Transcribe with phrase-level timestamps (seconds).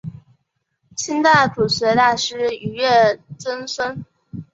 [0.95, 4.03] 清代朴学大师俞樾曾孙。